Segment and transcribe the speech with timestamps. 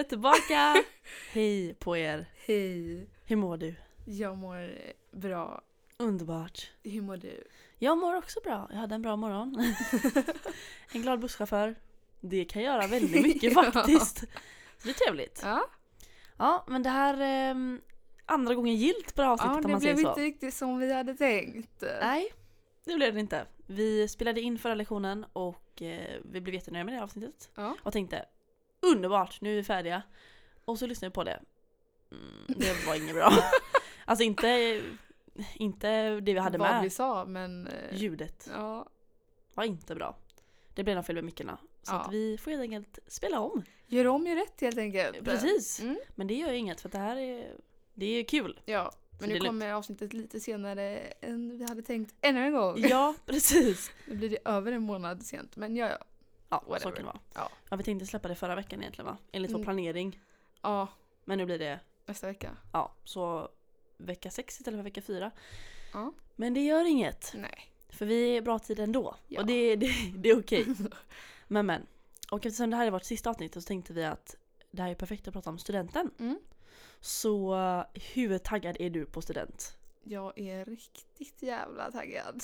[0.00, 0.84] är tillbaka!
[1.32, 2.26] Hej på er!
[2.46, 3.74] Hej, Hur mår du?
[4.04, 4.70] jag mår
[5.12, 5.62] bra.
[5.96, 6.70] Underbart.
[6.82, 7.44] Hur mår du?
[7.78, 8.68] Jag mår också bra.
[8.70, 9.74] Jag hade en bra morgon.
[10.92, 11.74] en glad busschaufför.
[12.20, 13.72] Det kan göra väldigt mycket Ja.
[13.72, 14.24] faktiskt.
[14.82, 15.40] Det är trevligt.
[15.44, 15.64] Ja,
[16.38, 17.78] Ja, men det här är
[18.26, 20.10] andra gången gilt på det här avsnittet ja om det man säger blev så.
[20.10, 21.82] inte riktigt som vi hade tänkt.
[22.00, 22.32] Nej,
[22.84, 23.46] det blev det inte.
[23.66, 27.50] Vi spelade in förra lektionen och eh, vi blev jättenöjda med det här avsnittet.
[27.54, 27.76] Ja.
[27.82, 28.24] Och tänkte
[28.80, 30.02] underbart, nu är vi färdiga.
[30.64, 31.40] Och så lyssnade vi på det.
[32.12, 33.30] Mm, det var inget bra.
[34.04, 34.80] alltså inte,
[35.54, 36.82] inte det vi hade Vad med.
[36.82, 37.66] vi sa, men...
[37.66, 38.86] eh, Ljudet Ja,
[39.54, 40.16] var inte bra.
[40.74, 41.58] Det blev något fel med mickarna.
[41.82, 42.08] Så Ja.
[42.10, 43.62] vi får helt enkelt spela om.
[43.86, 45.24] gör om, gör rätt helt enkelt.
[45.24, 45.80] Precis.
[45.80, 45.98] Mm.
[46.14, 47.52] Men det gör ju inget för det här är,
[47.94, 48.60] det är kul.
[48.64, 52.74] Ja, men nu kommer avsnittet lite senare än vi hade tänkt ännu en gång.
[52.78, 53.90] Ja, precis.
[54.06, 55.98] Nu blir det över en månad sent, men ja, ja.
[56.52, 56.90] Ja, så Whatever.
[56.96, 57.18] kan det vara.
[57.34, 57.50] Ja.
[57.70, 59.16] Ja, vi tänkte släppa det förra veckan egentligen va?
[59.32, 59.64] Enligt vår Mm.
[59.64, 60.20] planering.
[60.62, 60.88] Ja,
[61.24, 62.56] Men nu blir det, nästa vecka.
[62.72, 63.48] ja, så
[63.96, 65.30] vecka sex istället för vecka fyra.
[65.92, 66.12] Ja.
[66.36, 67.32] Men det gör inget.
[67.34, 67.72] Nej.
[67.88, 69.14] För vi är bra tid ändå.
[69.28, 69.40] Ja.
[69.40, 70.66] Och det, det, det är okej.
[71.48, 71.86] men men.
[72.30, 74.36] Och eftersom det här är vårt sista avsnitt så tänkte vi att
[74.70, 76.10] det här är perfekt att prata om studenten.
[76.18, 76.38] Mm.
[77.00, 77.84] Så eh,
[78.14, 79.76] hur taggad är du på student?
[80.04, 82.42] Jag är riktigt jävla taggad.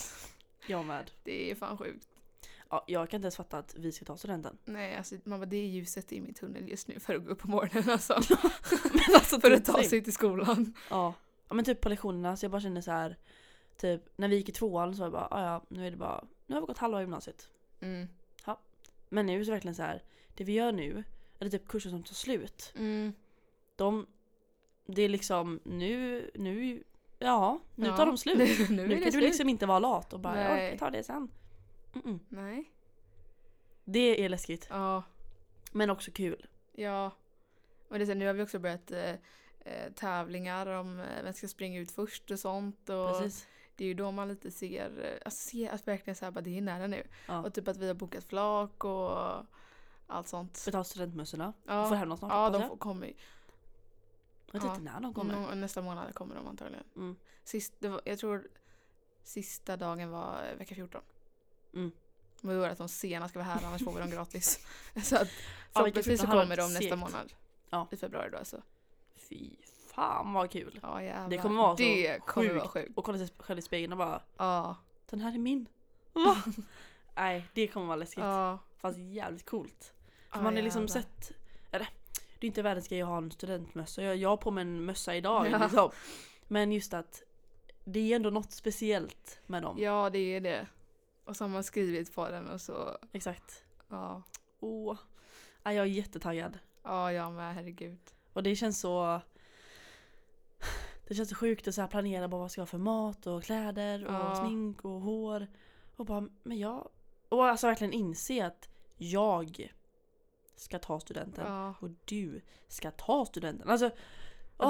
[0.66, 1.10] Jag med.
[1.24, 2.08] Det är fan sjukt.
[2.70, 4.58] Ja, jag kan inte ens fatta att vi ska ta studenten.
[4.64, 7.30] Nej, alltså man bara, det är ljuset i min tunnel just nu för att gå
[7.30, 8.14] upp på morgonen alltså.
[8.92, 10.74] men alltså, för att ta sig till skolan.
[10.90, 11.14] Ja.
[11.48, 13.16] ja men typ på lektionerna så jag bara kände så här.
[13.76, 15.96] Typ när vi gick i tvåan så var jag bara "Ah, ja nu är det
[15.96, 17.48] bara nu har vi gått halva gymnasiet.
[17.80, 18.08] Mm.
[19.08, 20.02] Men nu är det verkligen så här.
[20.34, 21.04] Det vi gör nu,
[21.38, 22.72] eller typ kurser som tar slut.
[22.76, 23.12] Mm.
[23.76, 24.06] De,
[24.86, 26.82] det är liksom nu, nu,
[27.18, 27.96] ja nu Ja.
[27.96, 28.38] tar de slut.
[28.70, 29.22] nu, Nu, det kan du slut.
[29.24, 30.44] liksom inte vara lat och bara Nej.
[30.44, 31.28] jag orkar ta det sen.
[31.92, 32.18] Mm-mm.
[32.28, 32.72] Nej.
[33.84, 34.66] Det är läskigt.
[34.70, 35.02] Ja.
[35.72, 36.46] Men också kul.
[36.72, 37.10] Ja.
[37.88, 39.14] Och det är så, nu har vi också börjat eh,
[39.60, 42.88] eh, tävlingar om eh, vem ska springa ut först och sånt.
[42.88, 43.46] Och Precis.
[43.76, 46.40] det är ju då man lite ser, eh, alltså ser att verkligen så här, bara,
[46.40, 47.06] det är nära nu.
[47.28, 47.42] Ja.
[47.42, 49.44] Och typ att vi har bokat flak och
[50.06, 50.64] allt sånt.
[50.72, 51.52] Tar studentmössorna.
[51.66, 51.88] Ja.
[51.88, 53.12] Får hem dem snart Ja, de får, kommer.
[54.46, 54.70] Jag vet ja.
[54.76, 55.34] inte när de kommer.
[55.34, 56.84] Nå- nästa månad kommer de antagligen.
[56.96, 57.16] Mm.
[57.44, 58.48] Sist, var, jag tror
[59.22, 61.02] sista dagen var eh, vecka 14.
[61.76, 61.90] Mm.
[62.40, 64.66] Men då är det att de sena ska vara här annars får vi dem gratis.
[65.02, 67.32] så att Ja, förhoppningsvis så 14 hade kommer de nästa månad.
[67.70, 67.88] Ja.
[67.90, 68.62] I februari då alltså.
[69.16, 69.50] Fy
[69.94, 70.78] fan vad kul.
[70.82, 71.28] Ja jävlar.
[71.30, 72.58] Det kommer vara så Det kommer sjukt.
[72.60, 72.92] vara sjukt.
[72.98, 74.76] Och kolla sig själv i spegeln och bara Ja.
[75.10, 75.66] Den här är min.
[76.12, 76.42] Va?
[77.16, 78.18] Nej, det kommer vara läskigt.
[78.24, 78.58] Ja.
[78.80, 79.92] Fast jävligt coolt.
[80.30, 81.02] För Ja, man har liksom jävlar.
[81.02, 81.32] sett,
[81.70, 81.88] eller
[82.38, 84.02] det är inte världens grej att ha en studentmössa.
[84.02, 85.58] Jag, jag har på mig en mössa idag Ja.
[85.58, 85.90] liksom.
[86.48, 87.22] Men just att
[87.84, 89.76] det är ändå något speciellt med dem.
[89.78, 90.66] Ja det är det.
[91.26, 92.98] Och så har man skrivit på den och så.
[93.12, 93.64] Exakt.
[93.88, 94.22] Ja.
[94.60, 94.96] Åh.
[95.62, 96.58] Ja, jag är jättetaggad.
[96.82, 97.98] Ja jag med herregud.
[98.32, 99.20] Och det känns så
[101.08, 103.42] Det känns så sjukt att så planera bara vad ska jag ha för mat och
[103.44, 104.34] kläder och Ja.
[104.46, 105.46] smink och hår.
[105.96, 106.88] Och bara, men jag...
[107.28, 109.72] Och alltså verkligen inse att jag
[110.56, 111.44] ska ta studenten.
[111.46, 111.74] Ja.
[111.80, 113.70] Och du ska ta studenten.
[113.70, 113.86] Alltså...
[113.86, 113.92] Att,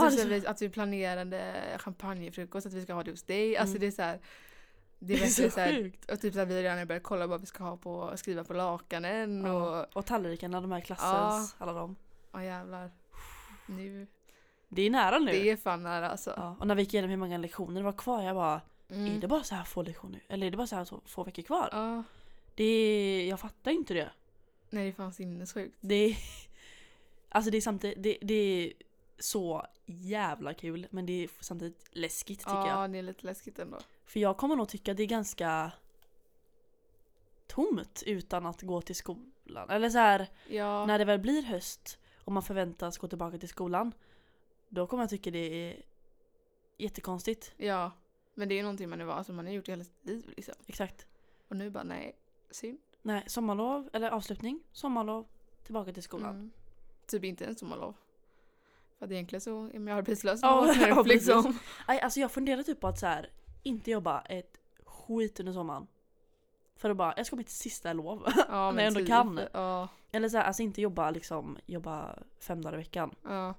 [0.02, 0.28] åh, så...
[0.28, 3.56] vi, att vi planerade champagnefrukost, att vi ska ha det hos dig.
[3.56, 3.80] Alltså Mm.
[3.80, 4.20] det är så här.
[4.98, 5.72] Det är det är så så här.
[5.72, 6.10] sjukt.
[6.10, 8.44] Och typ så här, vi har redan börjat kolla vad vi ska ha på, skriva
[8.44, 9.80] på lakanen Ja.
[9.80, 11.64] och Och tallrikarna, de här klassens, Ja.
[11.64, 11.96] alla dem.
[12.32, 12.90] ja jävlar.
[13.66, 14.06] Nu.
[14.68, 15.32] Det är nära nu.
[15.32, 16.34] Det är fan nära alltså.
[16.36, 19.16] Ja, och när vi gick igenom hur många lektioner det var kvar, jag bara Mm.
[19.16, 20.20] Är det bara så här få lektioner?
[20.28, 21.68] Eller är det bara så här få veckor kvar?
[21.72, 22.02] Ja.
[22.54, 24.10] Det är, jag fattar inte det.
[24.70, 25.76] Nej det är fan sinnessjukt.
[25.80, 26.16] Det är,
[27.28, 28.72] alltså det är samtidigt, det, det är
[29.18, 32.92] så jävla kul men det är samtidigt läskigt tycker Ja jag.
[32.92, 33.78] det är lite läskigt ändå.
[34.06, 35.72] För jag kommer nog tycka att det är ganska
[37.46, 39.70] tomt utan att gå till skolan.
[39.70, 40.86] Eller så här, Ja.
[40.86, 43.92] när det väl blir höst och man förväntas gå tillbaka till skolan
[44.68, 45.82] då kommer jag tycka det är
[46.78, 47.52] jättekonstigt.
[47.56, 47.90] Ja.
[48.34, 50.32] Men det är ju någonting man är van, alltså man har gjort hela sitt liv
[50.36, 50.54] liksom.
[50.66, 51.06] Exakt.
[51.48, 52.16] Och nu bara nej,
[52.50, 52.78] synd.
[53.02, 55.26] Nej, sommarlov eller avslutning, sommarlov,
[55.64, 56.30] tillbaka till skolan.
[56.34, 56.50] Mm.
[57.06, 57.94] Typ inte ens sommarlov.
[58.98, 61.58] För att egentligen så är man ju arbetslös Ja, liksom.
[61.88, 63.30] Nej, alltså jag funderar typ på att så här,
[63.66, 65.86] inte jobba ett skit under sommaren.
[66.76, 68.22] För att bara, jag ska ha mitt sista lov.
[68.48, 69.08] Ja, När jag ändå typ.
[69.08, 69.40] kan.
[69.52, 73.14] Ja, Eller så här, alltså inte jobba liksom, jobba fem dagar i veckan.
[73.24, 73.54] ja.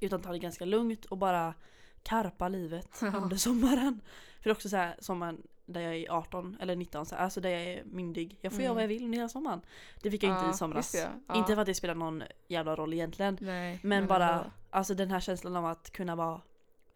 [0.00, 1.54] Utan ta det ganska lugnt och bara
[2.02, 4.00] karpa livet under sommaren.
[4.36, 7.22] För det är också så här, sommaren där jag är 18 eller 19, så här,
[7.24, 8.38] alltså där jag är myndig.
[8.40, 8.74] Jag får göra Mm.
[8.74, 9.60] vad jag vill under hela sommaren.
[10.02, 10.94] Det fick jag inte i somras.
[11.34, 13.38] Inte för att det spelar någon jävla roll egentligen.
[13.40, 14.50] Nej, Men, bara, ändå.
[14.70, 16.40] alltså den här känslan av att kunna vara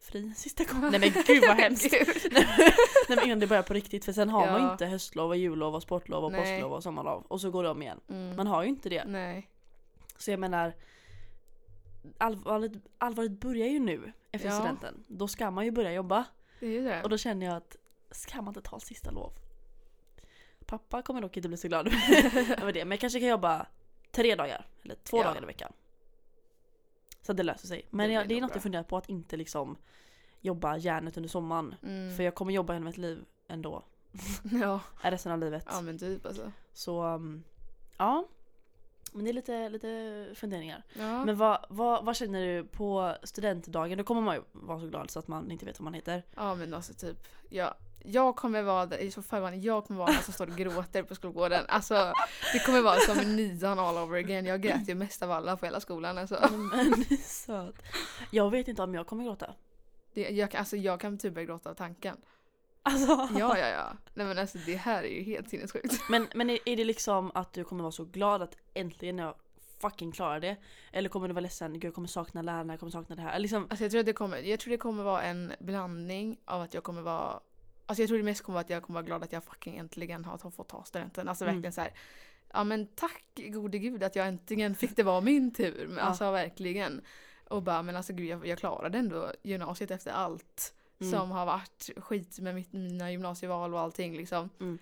[0.01, 0.91] fri sista gången.
[0.91, 1.93] Nej men gud vad hemskt.
[2.33, 2.75] Nej
[3.09, 4.73] men innan det börjar på riktigt för sen har man ju Ja.
[4.73, 6.41] inte höstlov och jullov och sportlov och Nej.
[6.41, 8.01] påsklov och sommarlov och så går det om igen.
[8.09, 8.37] Mm.
[8.37, 9.05] Man har ju inte det.
[9.05, 9.49] Nej.
[10.17, 10.75] Så jag menar
[12.19, 14.55] allvarligt, allvarligt börjar ju nu efter Ja.
[14.55, 15.05] studenten.
[15.09, 16.25] Då ska man ju börja jobba.
[16.61, 17.03] Det är ju det.
[17.03, 17.77] Och då känner jag att,
[18.11, 19.33] ska man inte ta sista lov?
[20.67, 21.87] Pappa kommer dock inte bli så glad
[22.61, 22.85] över det.
[22.85, 23.67] Men jag kanske kan jobba
[24.11, 25.25] tre dagar, eller två Ja.
[25.25, 25.73] dagar i veckan.
[27.23, 27.87] Så att det löser sig.
[27.91, 28.63] Men Det jag, det är något jag bra.
[28.63, 29.77] funderar på att inte liksom
[30.41, 31.75] jobba järnet under sommaren.
[31.83, 32.17] Mm.
[32.17, 33.85] För jag kommer jobba hela mitt liv ändå.
[34.63, 34.81] ja.
[35.03, 35.65] Resten av livet.
[35.71, 36.53] ja men typ alltså.
[36.73, 37.45] Så um,
[37.99, 38.25] ja.
[39.13, 40.83] Men det är lite, lite funderingar.
[40.93, 41.25] Ja.
[41.25, 43.99] Men vad, vad, vad känner du på studentdagen?
[43.99, 46.23] Då kommer man ju vara så glad så att man inte vet vad man heter.
[46.35, 47.75] Ja men alltså typ, ja,
[48.05, 51.15] jag kommer vara där, så fall, jag kommer vara den som står och gråter på
[51.15, 51.65] skolgården.
[51.69, 52.13] Alltså
[52.53, 54.47] det kommer vara som nian all over again.
[54.47, 56.49] Jag grät ju mest av alla på hela skolan alltså.
[56.53, 57.83] Men söt.
[58.31, 59.55] Jag vet inte om jag kommer gråta.
[60.15, 62.17] Det, jag, alltså jag kan typ börja gråta av tanken.
[62.83, 63.29] Alltså.
[63.39, 63.93] Ja ja ja.
[64.15, 66.01] Nej men alltså det här är ju helt sinnessjukt.
[66.09, 69.35] Men, men är, är det liksom att du kommer vara så glad att äntligen jag
[69.81, 70.57] fucking klarar det?
[70.93, 73.39] Eller kommer du vara ledsen, gud jag kommer sakna lärarna, jag kommer sakna det här.
[73.39, 76.63] Liksom, Alltså jag tror att det kommer, jag tror det kommer vara en blandning av
[76.63, 77.41] att jag kommer vara
[77.87, 79.77] Alltså jag tror det mest kommer vara att jag kommer vara glad att jag fucking
[79.77, 81.29] äntligen har fått ta studenten.
[81.29, 81.55] Alltså Mm.
[81.55, 81.93] verkligen så här.
[82.53, 85.87] Ja men tack gode gud att jag äntligen fick det vara min tur.
[85.87, 86.03] Men Ja.
[86.03, 87.01] Alltså verkligen.
[87.49, 91.13] Och bara men alltså gud jag, jag klarade ändå gymnasiet efter allt Mm.
[91.13, 94.51] som har varit skit med mitt, mina gymnasieval och allting liksom.
[94.61, 94.79] Mm.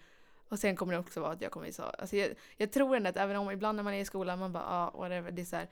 [0.49, 3.09] Och sen kommer det också vara att jag kommer så, alltså jag, jag tror ändå
[3.11, 5.47] att även om ibland när man är i skolan man bara ah, whatever det är
[5.47, 5.69] så här,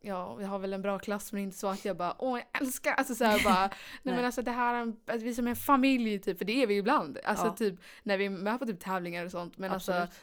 [0.00, 2.62] Ja, jag har väl en bra klass men inte så att jag bara åh jag
[2.62, 3.70] älskar, alltså så här bara nej,
[4.02, 4.14] Nej.
[4.16, 6.66] men alltså det här är en, att vi som en familj typ, för det är
[6.66, 7.18] vi ibland.
[7.24, 7.52] Alltså Ja.
[7.52, 10.00] typ när vi är med på typ tävlingar och sånt men Absolut.
[10.00, 10.16] alltså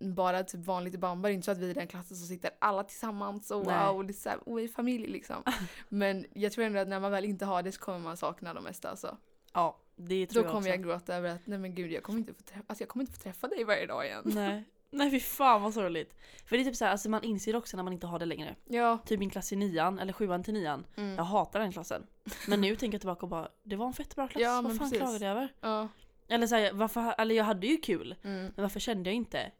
[0.00, 2.26] bara typ vanligt i bamba, det är inte så att vi är den klassen som
[2.26, 3.86] sitter alla tillsammans och Nej.
[3.86, 5.42] wow, det är så här, vi är familj liksom.
[5.88, 8.54] men jag tror ändå att när man väl inte har det så kommer man sakna
[8.54, 9.16] det mesta alltså.
[9.52, 10.70] ja, det Då tror jag kommer också.
[10.70, 13.02] jag gråta över att nej men gud jag kommer inte få träffa, alltså, jag kommer
[13.02, 14.22] inte få träffa dig varje dag igen.
[14.24, 14.64] Nej.
[14.92, 16.14] Nej fy fan vad sorgligt.
[16.44, 18.56] För det är typ såhär, alltså man inser också när man inte har det längre.
[18.64, 18.98] Ja.
[19.06, 20.86] Typ min klass i nian, eller sjuan till nian.
[20.96, 21.16] Mm.
[21.16, 22.06] Jag hatar den klassen.
[22.48, 24.42] Men nu tänker jag tillbaka och bara, det var en fett bra klass.
[24.42, 24.98] Ja, vad fan precis.
[24.98, 25.54] klagade jag över?
[25.60, 25.88] Ja.
[26.28, 28.14] Eller såhär, varför, eller jag hade ju kul.
[28.22, 28.42] Mm.
[28.42, 29.50] Men varför kände jag inte,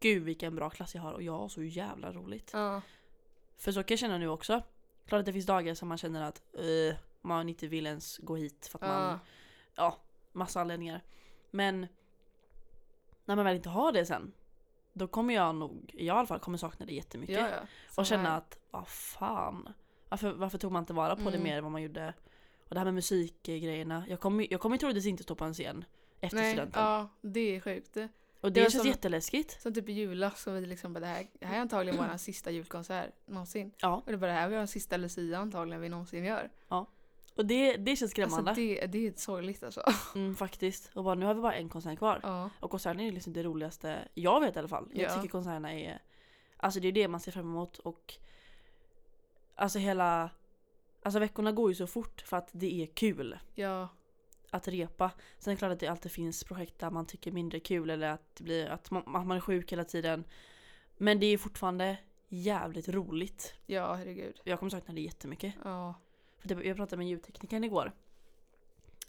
[0.00, 2.50] gud vilken bra klass jag har och jag har så jävla roligt.
[2.52, 2.80] Ja.
[3.56, 4.62] För så kan jag känna nu också.
[5.06, 8.36] Klart att det finns dagar som man känner att eh, man inte vill ens gå
[8.36, 9.18] hit för att man,
[9.74, 9.96] Ja.
[10.32, 11.02] massa anledningar.
[11.50, 11.86] Men
[13.24, 14.32] när man väl inte har det sen,
[14.92, 17.36] då kommer jag nog, jag i alla fall kommer sakna det jättemycket.
[17.40, 17.60] Ja, ja.
[17.96, 19.68] Och känna att, vad fan.
[20.08, 21.42] Varför, varför tog man inte vara på det Mm.
[21.42, 22.14] mer än vad man gjorde?
[22.68, 24.04] Och det här med musikgrejerna.
[24.08, 25.84] Jag kommer, jag kommer troligtvis inte stå på en scen
[26.20, 26.82] efter Nej, studenten.
[26.82, 27.96] ja, det är sjukt.
[28.40, 29.60] Och Det det känns som- jätteläskigt.
[29.62, 32.16] Som typ i julas så vi liksom bara det här, det här är antagligen vår
[32.18, 33.72] sista julkonsert någonsin.
[33.78, 36.50] Ja, Och det är bara det här var den sista Lucia antagligen vi någonsin gör.
[37.34, 38.50] och det, det känns skrämmande.
[38.50, 39.82] Alltså det, det är sorgligt alltså.
[40.14, 40.90] Mm, faktiskt.
[40.94, 42.20] Och bara, nu har vi bara en konsert kvar.
[42.22, 42.50] Ja.
[42.60, 44.88] Och konserten är liksom det roligaste jag vet i alla fall.
[44.92, 45.14] Jag Ja.
[45.14, 46.02] tycker konserterna är
[46.56, 48.14] Alltså det är det man ser fram emot och
[49.54, 50.30] Alltså hela
[51.02, 53.88] Alltså veckorna går ju så fort för att det är kul Ja.
[54.50, 55.10] Att repa.
[55.38, 58.08] Sen är det klart att det alltid finns projekt där man tycker mindre kul eller
[58.10, 60.24] att, det blir, att, man, att man är sjuk hela tiden.
[60.96, 61.98] Men det är fortfarande
[62.28, 63.54] jävligt roligt.
[63.66, 64.40] Ja, herregud.
[64.44, 65.54] Jag kommer sakna det jättemycket.
[65.64, 65.94] Ja.
[66.38, 67.92] För det, jag pratade med ljudteknikern igår.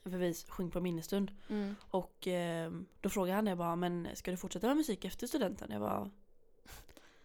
[0.03, 1.31] För vi sjöng på minnesstund.
[1.49, 1.75] Mm.
[1.89, 2.71] Och eh,
[3.01, 5.71] då frågade han jag bara, men ska du fortsätta med musik efter studenten?
[5.71, 6.11] Jag bara,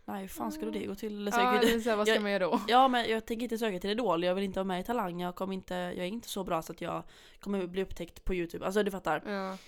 [0.05, 1.17] nej hur fan skulle det gå till?
[1.17, 2.61] Eller Ja, det är så här, vad ska jag- man göra då?
[2.69, 5.21] ja men jag tänker inte söka till Idol, jag vill inte vara med i Talang,
[5.21, 7.03] jag, kommer inte, jag är inte så bra så att jag
[7.41, 8.65] kommer bli upptäckt på youtube.
[8.67, 9.23] Alltså du fattar.
[9.33, 9.59] Ja.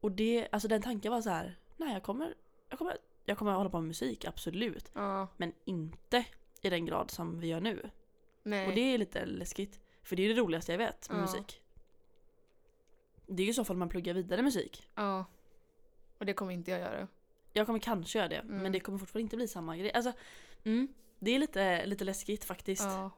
[0.00, 2.34] Och det, alltså den tanken var så här, nej jag kommer,
[2.68, 4.90] jag kommer, jag kommer hålla på med musik, absolut.
[4.94, 5.28] Ja.
[5.36, 6.24] Men inte
[6.60, 7.90] i den grad som vi gör nu.
[8.42, 8.66] Nej.
[8.68, 9.80] Och det är lite läskigt.
[10.02, 11.22] För det är det roligaste jag vet med Ja.
[11.22, 11.62] musik.
[13.26, 14.88] Det är ju i så fall man pluggar vidare musik.
[14.94, 15.24] Ja.
[16.18, 17.08] Och det kommer inte jag göra.
[17.52, 18.62] Jag kommer kanske göra det, Mm.
[18.62, 19.92] men det kommer fortfarande inte bli samma grej.
[19.92, 20.12] Alltså,
[20.64, 22.82] mm, det är lite, lite läskigt faktiskt.
[22.84, 23.10] Ja.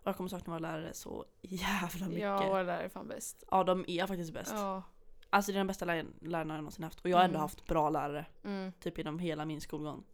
[0.00, 2.22] Och jag kommer sakna våra lärare så jävla mycket.
[2.22, 3.44] Ja, Ja, våra lärare är fan bäst.
[3.66, 4.52] de är faktiskt bäst.
[4.56, 4.82] Ja.
[5.30, 7.00] Alltså det är de bästa lär- lärarna jag någonsin haft.
[7.00, 7.40] Och jag har ändå Mm.
[7.42, 8.26] haft bra lärare.
[8.44, 8.72] Mm.
[8.80, 10.04] Typ inom hela min skolgång.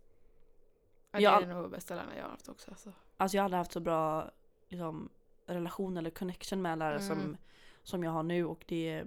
[1.11, 2.71] Ja, det Jag- är nog bästa lärarna jag har haft också.
[2.71, 2.93] Alltså.
[3.17, 4.31] Alltså jag har aldrig haft så bra
[4.69, 5.09] liksom,
[5.47, 7.37] relation eller connection med lärare som, Mm.
[7.83, 8.45] som jag har nu.
[8.45, 9.07] Och det är,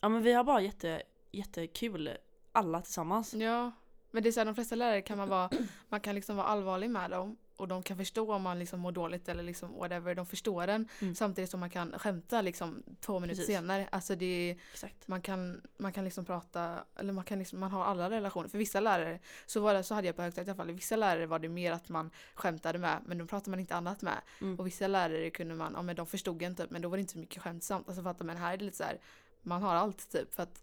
[0.00, 2.10] ja men vi har bara jätte, jättekul
[2.52, 3.34] alla tillsammans.
[3.34, 3.72] Ja,
[4.10, 5.50] men det är så här, de flesta lärare kan man vara,
[5.88, 8.92] man kan liksom vara allvarlig med dem och de kan förstå om man liksom mår
[8.92, 11.14] dåligt eller liksom whatever, de förstår den Mm.
[11.14, 13.54] samtidigt som man kan skämta liksom två minuter Precis.
[13.56, 13.88] senare.
[13.92, 15.08] Alltså det är, Exakt.
[15.08, 18.48] man kan, man kan liksom prata, eller man kan liksom, man har alla relationer.
[18.48, 20.96] För vissa lärare, så var det, så hade jag på högstadiet i alla fall, vissa
[20.96, 24.20] lärare var det mer att man skämtade med, men då pratade man inte annat med.
[24.40, 24.58] Mm.
[24.58, 27.12] Och vissa lärare kunde man, ja men de förstod inte, men då var det inte
[27.12, 27.88] så mycket skämtsamt.
[27.88, 28.98] Alltså fattar men här är det lite så här,
[29.42, 30.62] man har allt typ för att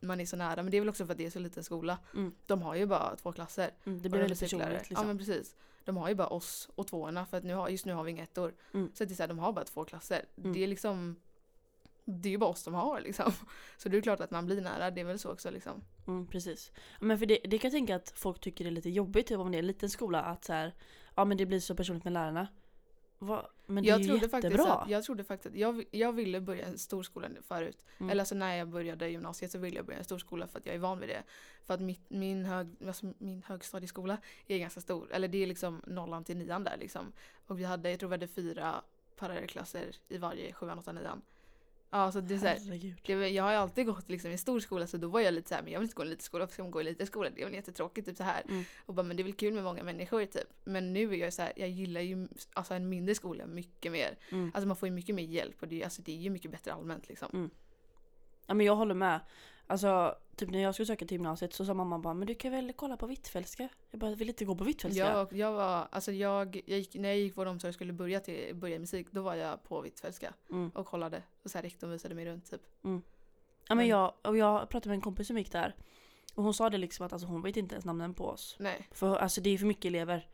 [0.00, 0.62] man är så nära.
[0.62, 1.98] Men det är väl också för att det är så liten skola.
[2.14, 2.34] Mm.
[2.46, 3.70] De har ju bara två klasser.
[3.84, 4.66] Mm, det blir väldigt musiklärare.
[4.66, 5.06] personligt liksom.
[5.06, 5.56] Ja men precis.
[5.84, 8.10] De har ju bara oss och tvåorna för att nu har, just nu har vi
[8.10, 8.54] inga ettor.
[8.74, 8.90] Mm.
[8.94, 10.24] Så att det är så här, de har bara två klasser.
[10.36, 10.52] Mm.
[10.52, 11.16] Det är liksom
[12.04, 13.32] det är ju bara oss de har liksom.
[13.78, 15.82] Så det är klart att man blir nära, det är väl så också liksom.
[16.06, 16.72] Mm, precis.
[17.00, 19.38] Men för det, det kan jag tänka att folk tycker det är lite jobbigt typ,
[19.38, 20.74] om det är en liten skola att så här,
[21.14, 22.48] ja men det blir så personligt med lärarna.
[23.22, 23.50] Va?
[23.66, 24.58] Men det jag är ju trodde jättebra.
[24.58, 27.84] faktiskt att, jag trodde faktiskt att jag, jag ville börja en storskola förut.
[27.98, 28.10] Mm.
[28.10, 30.74] Eller alltså när jag började gymnasiet så ville jag börja en storskola för att jag
[30.74, 31.22] är van vid det.
[31.66, 35.12] För att mitt, min, hög, alltså min högstadieskola är ganska stor.
[35.12, 37.12] Eller det är liksom nollan till nian där liksom.
[37.46, 38.82] Och vi hade, jag tror vi hade fyra
[39.16, 41.22] parallellklasser i varje sjuan, åttan, nian.
[41.92, 42.58] Ja, så det är så här,
[43.06, 45.48] det, jag har ju alltid gått liksom i stor skola så då var jag lite
[45.48, 46.80] så här, men jag vill inte gå i en liten skola, varför ska man gå
[46.80, 47.30] i en liten skola?
[47.30, 48.42] Det är väl jättetråkigt typ så här.
[48.48, 48.64] Mm.
[48.86, 50.48] Och bara, men det är väl kul med många människor typ.
[50.64, 54.18] Men nu är jag så här, jag gillar ju alltså en mindre skola mycket mer.
[54.30, 54.50] Mm.
[54.54, 56.72] Alltså man får ju mycket mer hjälp och det, alltså, det är ju mycket bättre
[56.72, 57.50] allmänt liksom.
[58.46, 59.20] Ja men jag håller med.
[59.70, 62.50] Alltså typ när jag skulle söka till gymnasiet så sa mamma bara men du kan
[62.52, 63.68] väl kolla på Hvitfeldtska?
[63.90, 65.04] Jag bara vill inte gå på Hvitfeldtska.
[65.10, 67.92] Jag, jag var, alltså jag, jag gick, när jag gick vård och omsorg och skulle
[67.92, 70.70] börja, till, börja musik, då var jag på Hvitfeldtska Mm.
[70.74, 71.22] och kollade.
[71.42, 72.60] Och så här rektorn visade mig runt typ.
[73.68, 75.74] Ja, men jag, och jag pratade med en kompis som gick där.
[76.34, 78.56] Och hon sa det liksom att alltså, hon vet inte ens namnen på oss.
[78.58, 78.88] Nej.
[78.92, 80.28] För alltså, det är för mycket elever.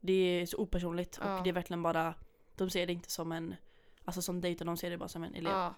[0.00, 1.38] Det är så opersonligt Ja.
[1.38, 2.14] och det är verkligen bara
[2.56, 3.54] De ser det inte som en
[4.04, 5.52] Alltså som dejt de ser det bara som en elev.
[5.52, 5.74] Ja,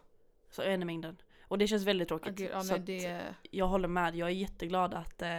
[0.51, 1.17] Så en i mängden.
[1.51, 2.35] Och det känns väldigt tråkigt.
[2.37, 4.17] gud, ja så det, Jag håller med.
[4.17, 5.39] Jag är jätteglad att eh,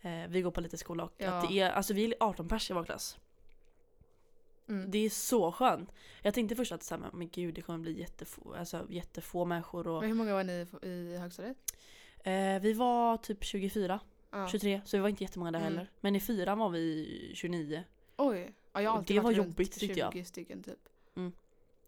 [0.00, 1.30] eh, vi går på lite skola och Ja.
[1.30, 3.18] att det är, alltså vi är 18 pers i vår klass.
[4.68, 4.90] mm.
[4.90, 5.92] Det är så skönt.
[6.22, 9.86] Jag tänkte först att så här, men gud det kommer bli jättefå, alltså, jättefå människor
[9.88, 11.56] och Men hur många var ni i- högstadiet?
[12.24, 14.48] eh, Vi var typ 24, Ja.
[14.48, 15.72] 23 så vi var inte jättemånga där Mm.
[15.72, 15.90] heller.
[16.00, 17.84] Men i fyran var vi 29.
[18.16, 18.52] Oj.
[18.72, 20.12] Ja, jag har alltid det varit var jobbigt, tyckte jag.
[20.12, 20.88] 20 stycken typ.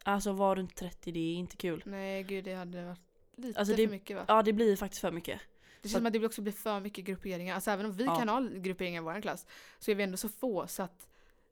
[0.05, 1.83] Alltså var runt 30 det är inte kul.
[1.87, 3.01] Nej gud det hade varit
[3.37, 4.25] lite Alltså, det- för mycket va?
[4.29, 5.41] Ja det blir faktiskt för mycket.
[5.83, 7.55] Det känns som att det också blir för mycket grupperingar.
[7.55, 8.17] Alltså även om vi Ja.
[8.17, 9.47] kan ha grupperingar i vår klass
[9.79, 11.09] så är vi ändå så få så att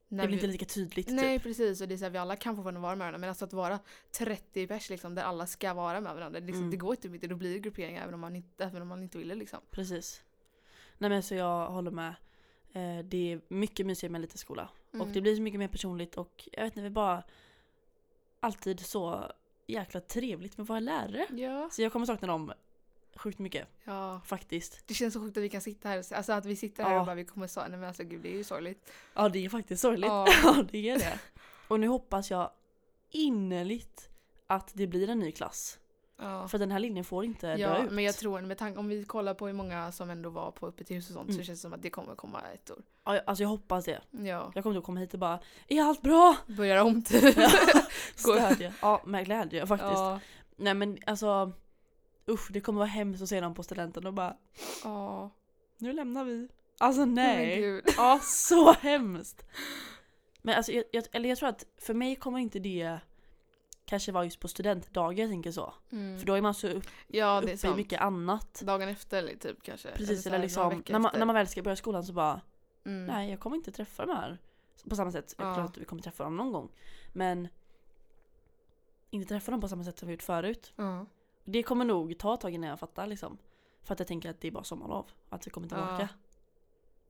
[0.09, 1.43] när Det blir vi, inte lika tydligt Nej typ.
[1.43, 3.45] precis och det är så här, vi alla kan fortfarande vara med varandra men alltså
[3.45, 3.79] att vara
[4.11, 6.41] 30 pers liksom där alla ska vara med varandra.
[6.41, 6.71] Det, liksom, Mm.
[6.71, 9.19] det går inte, då blir det grupperingar även om man inte, även om man inte
[9.19, 9.59] ville liksom.
[9.71, 10.23] Precis.
[10.99, 12.15] Nej men så jag håller med.
[12.73, 14.69] Eh, det är mycket mysigare med en liten skola.
[14.91, 15.13] Och Mm.
[15.13, 17.23] det blir så mycket mer personligt och jag vet inte, det är bara
[18.41, 19.33] alltid så
[19.73, 21.27] jäkla trevligt med våra lärare.
[21.31, 21.69] Ja.
[21.73, 22.53] Så jag kommer sakna dem
[23.17, 24.21] sjukt mycket ja.
[24.27, 24.83] faktiskt.
[24.89, 26.93] Det känns så sjukt att vi kan sitta här, och- alltså att vi sitter här
[26.95, 27.01] Ja.
[27.01, 28.93] och bara vi kommer så, nej men alltså gud det är ju sorgligt.
[29.15, 30.09] Ja det är faktiskt sorgligt.
[30.09, 30.27] Ja.
[30.45, 31.19] Ja det är det.
[31.69, 32.51] Och nu hoppas jag
[33.11, 34.09] innerligt
[34.47, 35.79] att det blir en ny klass.
[36.21, 36.49] Ja.
[36.49, 37.91] För den här linjen får inte dö Ja, ut.
[37.93, 40.67] men jag tror med tanke om vi kollar på hur många som ändå var på
[40.67, 41.45] uppe till hus och sånt så Mm.
[41.45, 42.79] känns det som att det kommer komma ett år.
[43.05, 44.01] Ja, alltså jag hoppas det.
[44.11, 46.37] Ja, Jag kommer att komma hit och bara Är allt bra?
[46.47, 47.35] börjar om typ.
[48.15, 48.73] Stödja.
[48.83, 49.93] Ja med glädje faktiskt.
[49.93, 50.21] Ja.
[50.57, 51.53] Nej men alltså
[52.29, 54.37] Usch det kommer vara hemskt att se dem på studenten och bara
[54.85, 55.31] Ja.
[55.79, 56.49] Nu lämnar vi.
[56.79, 57.83] Alltså nej.
[57.97, 59.45] Ja så hemskt.
[60.43, 62.99] Men alltså jag, jag, eller jag tror att för mig kommer inte det
[63.91, 65.75] kanske vara just på studentdagar jag tänker så.
[65.93, 66.19] Mm.
[66.19, 67.77] För då är man så upp, ja, det uppe i sant.
[67.77, 68.63] mycket annat.
[68.65, 69.89] Dagen efter eller typ kanske.
[69.91, 72.41] Precis eller några liksom när man, när man väl ska börja skolan så bara
[72.85, 73.07] mm.
[73.07, 74.39] Nej jag kommer inte träffa de här.
[74.89, 75.35] På samma sätt.
[75.39, 75.55] Jag Ja.
[75.55, 76.69] tror att vi kommer träffa dem någon gång.
[77.13, 77.49] Men
[79.11, 80.73] inte träffa dem på samma sätt som vi gjort förut.
[80.77, 81.07] Ja.
[81.45, 83.39] Det kommer nog ta ett tag innan jag fattar liksom.
[83.83, 85.07] För att jag tänker att det är bara sommarlov.
[85.29, 86.01] Att vi kommer tillbaka.
[86.01, 86.09] Ja.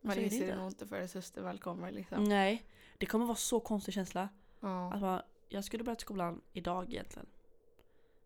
[0.00, 0.56] Man det inser det inte.
[0.56, 2.24] nog inte förrän syster väl kommer liksom.
[2.24, 2.64] Nej.
[2.98, 4.28] Det kommer vara så konstig känsla.
[4.60, 4.92] Ja.
[4.92, 5.22] Att bara,
[5.52, 7.26] jag skulle börjat skolan idag egentligen.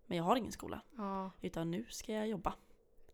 [0.07, 0.81] Men jag har ingen skola.
[0.97, 1.31] ja.
[1.41, 2.55] Utan nu ska jag jobba.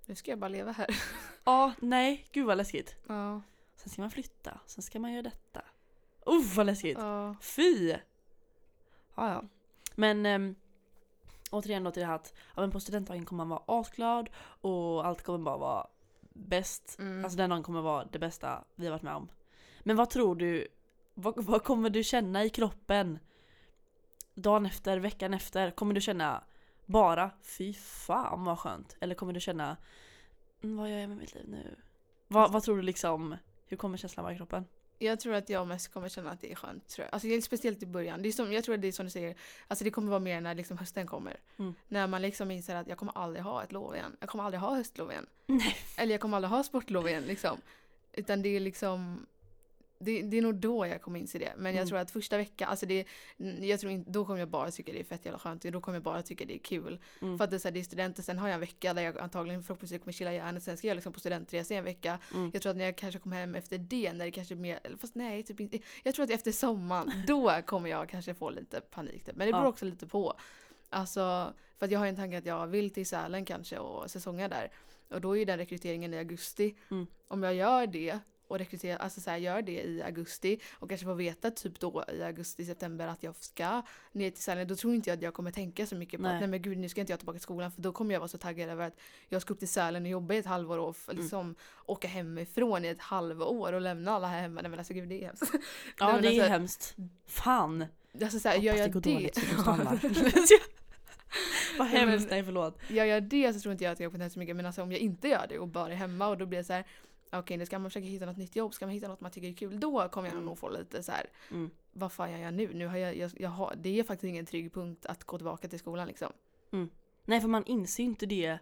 [0.07, 0.87] Nu ska jag bara leva här.
[1.45, 2.29] Ja, nej.
[2.33, 2.97] Gud vad läskigt.
[3.07, 3.43] Ja.
[3.77, 4.61] Sen ska man flytta.
[4.67, 5.63] Sen ska man göra detta.
[6.27, 6.99] Uff vad läskigt.
[6.99, 7.37] Ja.
[7.43, 7.89] Fy!
[7.89, 7.99] Ja,
[9.33, 9.43] ja.
[9.95, 10.55] Men äm,
[11.51, 15.07] återigen då till det här att ja, men på studentdagen kommer man vara asglad och
[15.07, 15.87] allt kommer bara vara
[16.35, 16.97] bäst.
[16.99, 17.25] Mm.
[17.25, 19.29] Alltså den dagen kommer vara det bästa vi har varit med om.
[19.81, 20.69] Men vad tror du,
[21.15, 23.19] vad, vad kommer du känna i kroppen
[24.35, 25.71] dagen efter, veckan efter?
[25.71, 26.45] Kommer du känna
[26.87, 28.97] bara fy fan vad skönt?
[29.01, 29.77] Eller kommer du känna
[30.63, 31.77] "Mm, vad gör jag med mitt liv nu?
[32.29, 34.65] Vad, vad tror du liksom, hur kommer känslan vara i kroppen?
[34.99, 36.89] Jag tror att jag mest kommer känna att det är skönt.
[36.89, 37.15] Tror jag.
[37.15, 38.23] Alltså, det är speciellt i början.
[38.23, 39.37] Det är som, jag tror att det är som du säger,
[39.69, 41.41] alltså, det kommer vara mer när liksom hösten kommer.
[41.59, 41.75] Mm.
[41.89, 44.17] När man liksom inser att jag kommer aldrig ha ett lov igen.
[44.21, 45.27] Jag kommer aldrig ha höstlov igen.
[45.47, 45.77] Nej.
[45.99, 47.23] Eller jag kommer aldrig ha sportlov igen.
[47.23, 47.61] Liksom.
[48.13, 49.27] Utan det är liksom
[50.01, 51.53] det, det är nog då jag kommer inse det.
[51.57, 51.89] Men jag Mm.
[51.89, 53.05] tror att första veckan, alltså det,
[53.61, 55.63] jag tror inte, då kommer jag bara tycka det är fett jävla skönt.
[55.63, 56.99] Då kommer jag bara tycka det är kul.
[57.23, 57.39] Mm.
[57.39, 59.03] För att det är, så här, det är studenter, sen har jag en vecka där
[59.03, 60.63] jag antagligen förhoppningsvis kommer chilla hjärnet.
[60.63, 62.19] Sen ska jag liksom på studentresa i en vecka.
[62.35, 62.51] Mm.
[62.53, 64.81] Jag tror att när jag kanske kommer hem efter det, när det kanske är mer,
[65.01, 65.79] fast nej, typ inte.
[66.03, 69.25] Jag tror att efter sommaren, då kommer jag kanske få lite panik.
[69.25, 69.37] Typ.
[69.37, 69.69] Men det beror Ja.
[69.69, 70.35] också lite på.
[70.89, 74.49] Alltså, för att jag har en tanke att jag vill till Sälen kanske och säsonga
[74.49, 74.71] där.
[75.09, 76.75] Och då är ju den rekryteringen i augusti.
[76.91, 77.07] Mm.
[77.29, 78.19] Om jag gör det
[78.51, 82.05] och rekryterar, alltså så här, gör det i augusti och kanske får veta typ då
[82.13, 84.69] i augusti, september att jag ska ner till Sälen.
[84.69, 86.35] Då tror inte jag att jag kommer tänka så mycket på Nej.
[86.35, 88.21] att nej men gud nu ska inte jag tillbaka till skolan för då kommer jag
[88.21, 88.97] vara så taggad över att
[89.29, 91.23] jag ska upp till Sälen och jobba i ett halvår och Mm.
[91.23, 91.55] liksom
[91.87, 94.61] åka hemifrån i ett halvår och lämna alla här hemma.
[94.63, 95.53] Nej men alltså gud det är hemskt.
[95.99, 96.97] Ja Nej, det är alltså- hemskt.
[97.27, 97.85] Fan!
[98.23, 99.31] Alltså så här, gör jag det det.
[101.79, 102.79] Vad hemskt, nej förlåt.
[102.89, 104.83] gör jag det så tror inte jag att jag kommer tänka så mycket men alltså
[104.83, 106.85] om jag inte gör det och bara är hemma och då blir det så här
[107.33, 109.49] okej nu ska man försöka hitta något nytt jobb, ska man hitta något man tycker
[109.49, 110.45] är kul då kommer jag Mm.
[110.45, 111.71] nog få lite så här Mm.
[111.93, 112.75] vad fan gör jag nu?
[112.75, 115.69] nu har jag, jag, jag har, det är faktiskt ingen trygg punkt att gå tillbaka
[115.69, 116.33] till skolan liksom.
[117.25, 118.59] Nej för man inser ju inte det.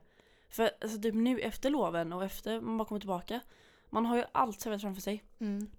[0.49, 3.41] För alltså, typ nu efter loven och efter man bara kommer tillbaka.
[3.91, 5.25] Man har ju allt serverat framför sig.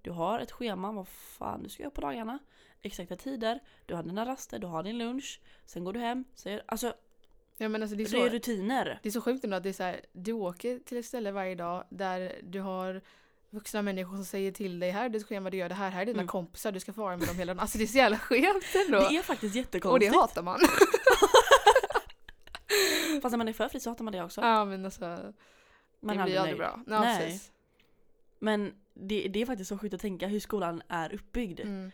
[0.02, 2.38] Du har ett schema, vad fan du ska göra på dagarna.
[2.82, 5.40] Exakta tider, du har dina raster, du har din lunch.
[5.64, 6.24] Sen går du hem.
[6.34, 6.94] Säger, alltså
[7.62, 8.98] Ja men alltså det är det är så, rutiner.
[9.02, 11.30] det är så sjukt ändå att det är så här, du åker till ett ställe
[11.32, 13.00] varje dag där du har
[13.50, 16.02] vuxna människor som säger till dig här är ditt schema, du gör det här, här
[16.02, 16.28] är dina Mm.
[16.28, 17.60] kompisar, du ska få vara med dem hela dagen.
[17.60, 18.98] Alltså det är så jävla skevt ändå.
[18.98, 20.14] Det är faktiskt och det jättekonstigt.
[20.14, 20.58] hatar man.
[23.22, 24.40] Fast när man är för fri så hatar man det också.
[24.40, 25.32] ja men alltså
[26.00, 26.80] Man det blir aldrig bra.
[26.86, 27.18] Ja, Nej.
[27.26, 27.52] precis.
[28.38, 31.60] Men det, det är faktiskt så sjukt att tänka hur skolan är uppbyggd.
[31.60, 31.90] Mm.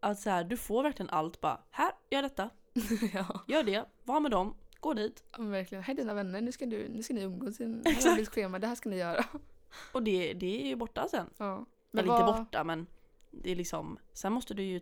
[0.00, 2.50] Att så här, du får verkligen allt bara, här, gör detta,
[3.14, 3.40] ja.
[3.48, 5.24] gör det, var med dem, gå dit.
[5.32, 5.84] Ja, men verkligen.
[5.84, 7.60] Hej dina vänner, nu ska, du, nu ska ni umgås.
[7.60, 7.72] i Här
[8.10, 9.24] har vi ett schema, det här ska ni göra.
[9.92, 11.26] Och det, det är ju borta sen.
[11.36, 11.64] Ja.
[11.92, 12.86] Eller vad- inte borta men
[13.30, 14.80] det är liksom, sen måste du ju,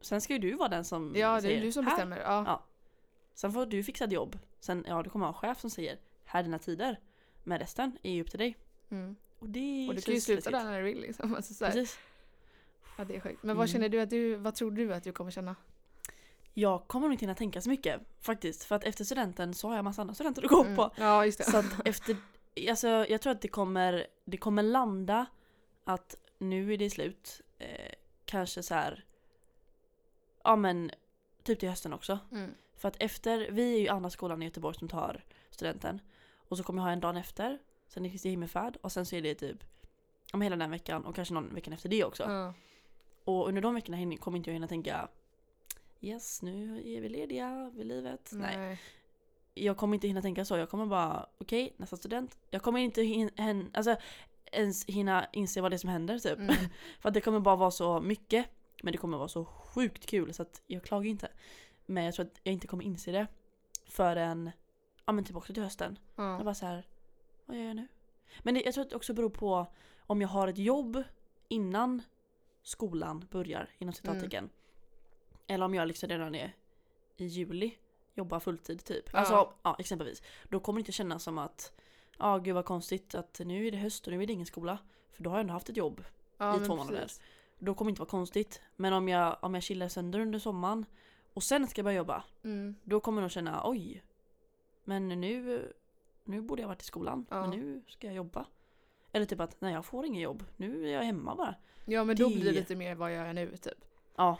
[0.00, 2.16] sen ska ju du vara den som Ja, det säger, är du som "Här." bestämmer.
[2.20, 2.44] Ja.
[2.46, 2.64] Ja.
[3.34, 4.38] Sen får du fixa ett jobb.
[4.60, 7.00] Sen, ja du kommer ha en chef som säger, här är dina tider.
[7.44, 8.56] Men resten är ju upp till dig.
[8.90, 9.16] Mm.
[9.38, 11.00] Och det Och du kan ju sluta där när du vill.
[11.00, 11.34] Liksom.
[11.34, 11.72] Alltså, så här.
[11.72, 11.98] Precis.
[12.98, 13.42] Ja, det är sjukt.
[13.42, 13.72] Men vad Mm.
[13.72, 15.56] känner du att du, vad tror du att du kommer känna?
[16.60, 18.64] Jag kommer nog inte hinna tänka så mycket faktiskt.
[18.64, 20.76] För att efter studenten så har jag massa andra studenter att gå Mm.
[20.76, 20.90] på.
[20.96, 21.44] Ja, just det.
[21.44, 22.16] Så att efter,
[22.68, 25.26] alltså jag tror att det kommer, det kommer landa
[25.84, 27.40] att nu är det slut.
[27.58, 27.92] Eh,
[28.24, 29.04] kanske så här.
[30.44, 30.90] ja men
[31.42, 32.18] typ till hösten också.
[32.32, 32.54] Mm.
[32.76, 36.00] För att efter, vi är ju andra skolan i Göteborg som tar studenten.
[36.48, 39.16] Och så kommer jag ha en dag efter, sen är Kristi himmelfärd och sen så
[39.16, 39.64] är det typ
[40.32, 42.22] om hela den veckan och kanske någon veckan efter det också.
[42.22, 42.54] Ja.
[43.24, 45.08] Och under de veckorna kommer inte jag hinna tänka
[46.00, 48.30] Yes, nu är vi lediga vid livet.
[48.32, 48.56] Nej.
[48.56, 48.80] Nej.
[49.54, 50.56] Jag kommer inte hinna tänka så.
[50.56, 52.38] Jag kommer bara, okej, nästa student.
[52.50, 53.96] Jag kommer inte hin- hin- alltså,
[54.52, 56.38] ens hinna inse vad det är som händer typ.
[56.38, 56.54] Mm.
[57.00, 58.46] För att det kommer bara vara så mycket.
[58.82, 61.28] Men det kommer vara så sjukt kul så att jag klagar inte.
[61.86, 63.26] Men jag tror att jag inte kommer inse det
[63.86, 64.50] förrän,
[65.06, 65.98] ja men typ också till hösten.
[66.16, 66.44] Jag Ja.
[66.44, 66.86] bara så här,
[67.46, 67.88] vad gör jag nu?
[68.42, 69.66] Men det, jag tror att det också beror på
[70.06, 71.02] om jag har ett jobb
[71.48, 72.02] innan
[72.62, 74.50] skolan börjar, inom citattecken.
[75.48, 76.52] Eller om jag liksom redan är
[77.16, 77.74] i juli,
[78.14, 79.14] jobbar fulltid typ.
[79.14, 80.22] Alltså, ja exempelvis.
[80.48, 81.72] Då kommer det inte kännas som att,
[82.18, 84.78] ja gud vad konstigt att nu är det höst och nu är det ingen skola.
[85.12, 86.04] För då har jag ändå haft ett jobb
[86.36, 87.00] Ja, i två månader.
[87.00, 87.20] precis.
[87.58, 88.60] Då kommer det inte vara konstigt.
[88.76, 90.86] Men om jag, om jag chillar sönder under sommaren
[91.34, 92.24] och sen ska jag börja jobba.
[92.44, 92.74] Mm.
[92.84, 94.02] Då kommer nog känna oj.
[94.84, 95.72] Men nu,
[96.24, 97.26] nu borde jag varit i skolan.
[97.30, 97.40] Ja.
[97.40, 98.46] Men nu ska jag jobba.
[99.12, 100.44] Eller typ att nej jag får ingen jobb.
[100.56, 101.54] Nu är jag hemma bara.
[101.84, 103.84] Ja men då Det- blir det lite mer vad gör jag nu typ.
[104.16, 104.38] Ja.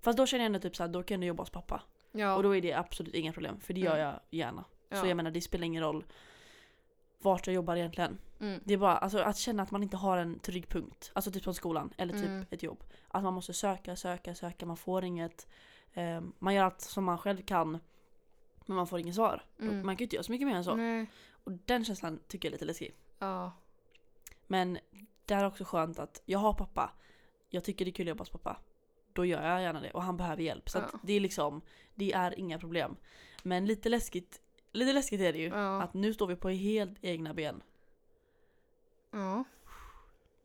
[0.00, 1.82] Fast då känner jag ändå typ såhär, då kan ändå jobba hos pappa.
[2.12, 2.34] Ja.
[2.36, 3.60] Och då är det absolut inga problem.
[3.60, 4.06] För det gör Mm.
[4.06, 4.64] jag gärna.
[4.90, 6.04] Så jag menar det spelar ingen roll
[7.18, 8.18] vart jag jobbar egentligen.
[8.40, 8.60] mm.
[8.64, 11.10] Det är bara alltså, att känna att man inte har en trygg punkt.
[11.14, 12.46] Alltså typ som skolan eller typ Mm.
[12.50, 12.84] ett jobb.
[13.08, 14.66] Att man måste söka, söka, söka.
[14.66, 15.46] Man får inget.
[15.94, 17.78] Eh, man gör allt som man själv kan.
[18.66, 19.44] Men man får inget svar.
[19.60, 19.86] Mm.
[19.86, 20.74] Man kan ju inte göra så mycket mer än så.
[20.74, 21.06] Nej.
[21.44, 22.94] Och den känslan tycker jag är lite läskig.
[23.18, 23.52] Ja.
[24.46, 24.78] Men
[25.24, 26.90] det är också skönt att jag har pappa.
[27.48, 28.56] Jag tycker det är kul att jobba hos pappa.
[29.18, 29.90] Då gör jag gärna det.
[29.90, 30.68] Och han behöver hjälp.
[30.70, 30.98] Så Ja.
[31.02, 31.60] det är liksom,
[31.94, 32.96] det är inga problem.
[33.42, 34.40] Men lite läskigt,
[34.72, 35.48] lite läskigt är det ju.
[35.48, 35.82] Ja.
[35.82, 37.62] Att nu står vi på helt egna ben.
[39.10, 39.44] ja.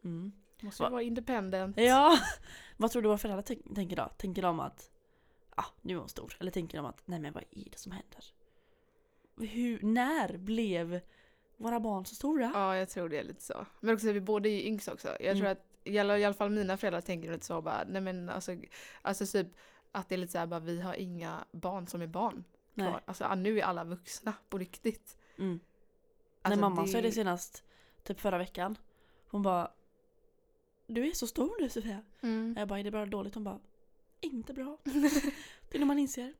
[0.03, 0.31] Mm.
[0.61, 1.77] Måste Va- vara independent.
[1.77, 2.17] Ja!
[2.77, 4.09] Vad tror du våra föräldrar tänk- tänker då?
[4.17, 4.91] Tänker de att
[5.55, 6.37] ah, nu är hon stor?
[6.39, 8.25] Eller tänker de att nej men vad är det som händer?
[9.37, 11.01] Hur, när blev
[11.57, 12.51] våra barn så stora?
[12.53, 13.65] Ja, jag tror det är lite så.
[13.79, 15.07] Men också vi båda är ju yngst också.
[15.07, 15.37] Jag Mm.
[15.37, 18.29] tror att i alla, i alla fall mina föräldrar tänker lite så bara, nej men
[18.29, 18.55] alltså,
[19.01, 19.47] alltså typ
[19.91, 22.43] att det är lite så här bara, vi har inga barn som är barn
[22.73, 22.87] nej.
[22.87, 23.01] kvar.
[23.05, 25.17] Alltså nu är alla vuxna på riktigt.
[25.37, 25.59] Mm.
[26.41, 27.63] Alltså, När mamma sa det senast,
[28.03, 28.77] typ förra veckan.
[29.29, 29.71] Hon bara
[30.87, 32.01] Du är så stor nu Sofia.
[32.21, 32.55] Mm.
[32.57, 33.33] Jag bara, är det eller dåligt?
[33.33, 33.59] Hon bara,
[34.21, 34.77] inte bra.
[34.83, 36.33] Det är när man inser.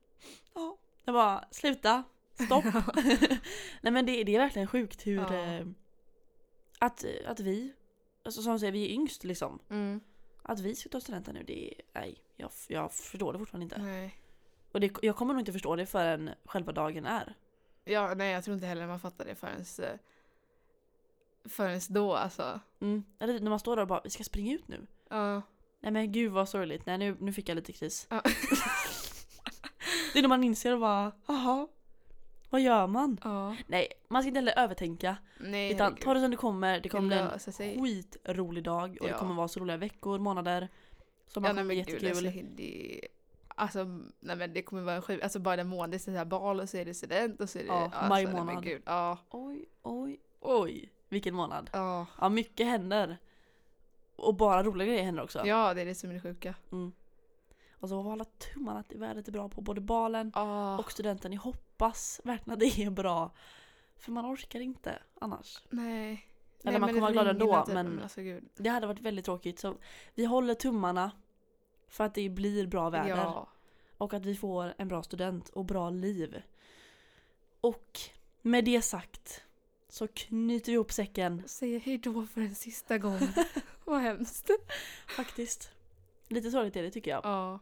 [0.54, 0.78] Ja.
[1.06, 2.04] Jag bara, sluta.
[2.46, 2.66] Stopp.
[3.82, 5.36] Nej men det, det är verkligen sjukt hur Ja.
[5.36, 5.66] eh,
[6.80, 7.74] att, att vi,
[8.24, 9.60] alltså som säger, vi är yngst liksom.
[9.70, 10.02] Mm.
[10.42, 13.82] Att vi ska ta studenten nu, det är, nej, jag, jag förstår det fortfarande inte.
[13.82, 14.20] Nej.
[14.72, 17.36] Och det, jag kommer nog inte förstå det förrän själva dagen är.
[17.84, 20.00] Ja, nej jag tror inte heller man fattar det förrän, eh,
[21.46, 22.60] förrän då alltså.
[22.80, 23.04] Mm.
[23.20, 24.88] Eller när man står där och bara, vi ska springa ut nu.
[25.10, 25.42] Ja.
[25.80, 28.08] Nej men gud vad sorgligt, nej nu, nu fick jag lite kris.
[28.10, 28.22] Ja.
[30.14, 31.68] det är när man inser och bara, jaha,
[32.54, 33.18] vad gör man?
[33.24, 33.56] ja.
[33.68, 35.18] Nej, man ska inte heller övertänka.
[35.40, 36.04] Nej, Utan herregud.
[36.04, 37.80] ta det som det kommer, det kommer bli en sig.
[37.82, 39.18] skitrolig dag och det Ja.
[39.18, 40.70] kommer vara så roliga veckor, månader.
[41.28, 42.28] Som Ja, kommer nej, bli men gud, jättekul.
[42.28, 43.02] alltså, det,
[43.48, 43.84] alltså,
[44.20, 46.26] nej, men det kommer vara en sjuk, alltså bara den månaden, det är så här
[46.26, 48.64] bal och så är det student och så är det, Ja, alltså, maj månad.
[48.64, 50.90] gud, Ja, Oj, oj, oj.
[51.10, 51.70] Vilken månad.
[51.74, 52.06] ja.
[52.22, 53.18] Ja, mycket händer.
[54.16, 55.42] Och bara roliga grejer händer också.
[55.46, 56.56] ja, det är det som är det sjuka.
[56.72, 56.92] Mm.
[57.74, 61.34] Och så alla tummarna att vädret är bra på både balen Ja, och studenten.
[61.34, 61.73] Jag hoppas
[62.24, 63.32] verkligen att det är bra.
[63.98, 65.62] För man orkar inte annars.
[65.70, 66.28] nej.
[66.66, 68.22] Eller nej, man kommer vara glad ändå, typ, men- alltså.
[68.58, 69.76] Det hade varit väldigt tråkigt så
[70.16, 71.12] vi håller tummarna
[71.88, 73.10] för att det blir bra väder.
[73.10, 73.48] Ja,
[73.98, 76.42] Och att vi får en bra student och bra liv.
[77.62, 78.00] Och
[78.42, 79.44] med det sagt
[79.90, 83.20] så knyter vi ihop säcken säger hejdå för en sista gång.
[83.86, 84.50] Vad hemskt.
[85.08, 85.72] faktiskt.
[86.28, 87.22] Lite sorgligt är det tycker jag.
[87.24, 87.60] Ja,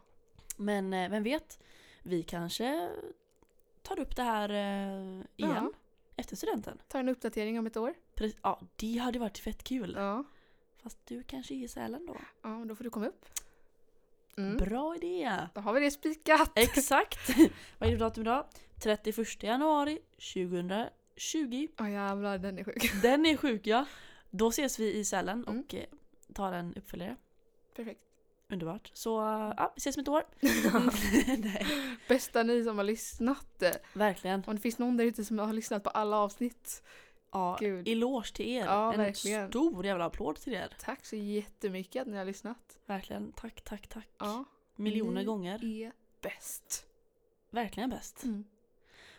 [0.56, 1.58] Men eh, vem vet,
[2.02, 2.90] vi kanske
[3.82, 5.70] tar upp det här eh, igen Ja.
[6.16, 6.78] efter studenten.
[6.88, 7.94] ta en uppdatering om ett år.
[8.14, 9.94] Pre- ja, det hade varit fett kul.
[9.98, 10.24] Ja,
[10.82, 12.16] Fast du kanske är i Sälen då?
[12.42, 13.24] ja då får du komma upp.
[14.36, 14.56] Mm.
[14.56, 15.36] Bra idé!
[15.54, 16.50] Då har vi det spikat.
[16.54, 17.28] Exakt!
[17.78, 18.46] Vad är det för datum idag?
[18.82, 21.68] 31 januari 2020.
[21.80, 23.02] Åh jävlar, den är sjuk.
[23.02, 23.84] Den är sjuk ja!
[24.30, 25.60] Då ses vi i Sälen Mm.
[25.60, 25.84] och eh,
[26.34, 27.16] tar en uppföljare.
[27.76, 28.00] Perfekt.
[28.52, 28.90] Underbart.
[28.94, 29.10] Så
[29.56, 30.22] ja, vi ses om ett år.
[32.08, 33.62] Bästa ni som har lyssnat.
[33.92, 34.42] verkligen.
[34.46, 36.82] Om det finns någon där ute som har lyssnat på alla avsnitt.
[37.32, 37.88] Ja, Gud.
[37.88, 38.64] eloge till er.
[38.64, 39.48] Ja, en verkligen.
[39.48, 40.72] stor jävla applåd till er.
[40.80, 42.78] Tack så jättemycket att ni har lyssnat.
[42.86, 43.32] Verkligen.
[43.32, 44.08] Tack, tack, tack.
[44.18, 44.44] Ja,
[44.76, 45.64] Miljoner ni gånger.
[45.64, 46.86] är bäst.
[47.50, 48.22] Verkligen bäst.
[48.24, 48.44] Mm.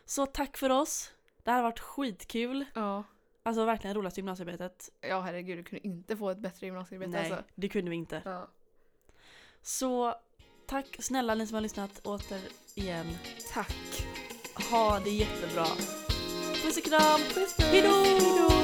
[0.06, 1.12] Så tack för oss.
[1.44, 2.66] Det här har varit skitkul.
[2.74, 3.04] Ja.
[3.44, 4.90] Alltså verkligen roligaste gymnasiearbetet.
[5.02, 7.46] ja, herregud, du kunde inte få ett bättre gymnasiearbete Nej, alltså.
[7.56, 8.22] det kunde vi inte.
[8.26, 8.48] Ja.
[9.64, 10.16] Så
[10.68, 13.18] tack snälla ni som har lyssnat återigen.
[13.54, 14.08] Tack.
[14.72, 15.66] Ha det jättebra.
[16.64, 17.20] Puss och kram.
[17.20, 17.66] Puss, puss.
[17.66, 17.90] Hejdå!
[17.90, 18.63] Hejdå.